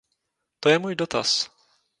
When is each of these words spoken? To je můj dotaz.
To 0.61 0.69
je 0.69 0.79
můj 0.79 0.95
dotaz. 0.95 1.49